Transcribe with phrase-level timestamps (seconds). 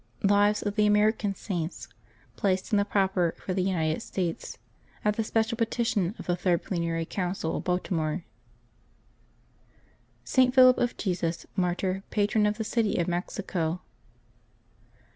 [0.23, 1.87] LIVES OF THE AMERICAN SAINTS
[2.35, 4.57] Placed in the Proper for the United States
[5.05, 8.25] AT THE SPECIAL PETITION OF THE THIRD PLENARY COUNCIL OF BALTIMORE.
[10.23, 10.55] ST.
[10.55, 13.81] PHILIP OF JESUS, Martyr, Patron of the City of Mexico.